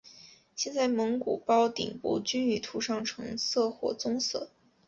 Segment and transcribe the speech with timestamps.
[0.55, 4.49] 现在蒙古包顶部均已涂上橙色或棕色。